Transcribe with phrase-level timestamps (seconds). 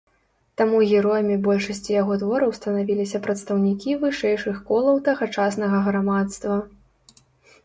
[0.59, 6.55] Таму героямі большасці яго твораў станавіліся прадстаўнікі вышэйшых колаў тагачаснага грамадства.